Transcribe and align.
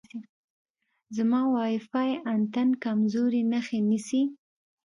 زما 1.17 1.41
وای 1.53 1.75
فای 1.89 2.11
انتن 2.33 2.69
کمزورې 2.83 3.41
نښې 3.51 3.79
نیسي. 3.89 4.21